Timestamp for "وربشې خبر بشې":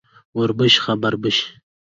0.37-1.45